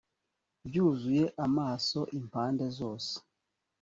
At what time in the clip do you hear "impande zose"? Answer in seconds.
2.17-3.13